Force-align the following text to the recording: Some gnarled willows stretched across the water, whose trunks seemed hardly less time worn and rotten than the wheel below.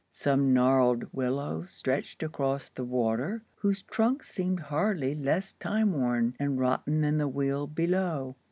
Some 0.13 0.51
gnarled 0.51 1.13
willows 1.13 1.69
stretched 1.69 2.23
across 2.23 2.69
the 2.69 2.83
water, 2.83 3.43
whose 3.57 3.83
trunks 3.83 4.29
seemed 4.33 4.59
hardly 4.61 5.13
less 5.13 5.53
time 5.53 5.93
worn 5.93 6.35
and 6.39 6.57
rotten 6.59 7.01
than 7.01 7.19
the 7.19 7.27
wheel 7.27 7.67
below. 7.67 8.35